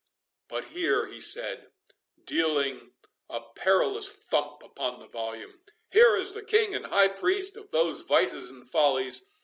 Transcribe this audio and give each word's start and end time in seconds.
'—But 0.47 0.63
here," 0.69 1.05
he 1.05 1.19
said, 1.21 1.69
dealing 2.23 2.93
a 3.29 3.39
perilous 3.55 4.11
thump 4.11 4.63
upon 4.63 4.97
the 4.97 5.05
volume—"Here 5.05 6.15
is 6.15 6.31
the 6.33 6.41
King 6.41 6.73
and 6.73 6.87
high 6.87 7.09
priest 7.09 7.55
of 7.55 7.69
those 7.69 8.01
vices 8.01 8.49
and 8.49 8.67
follies! 8.67 9.27